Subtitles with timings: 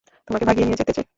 [0.27, 1.05] তোমাকে ভাগিয়ে নিয়ে যেতে চাই।